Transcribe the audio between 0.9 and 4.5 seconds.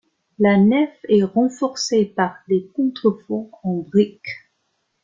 est renforcée par des contreforts en brique.